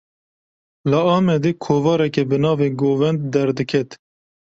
[0.89, 3.89] Li Amedê, kovareke bi navê "Govend" derdiket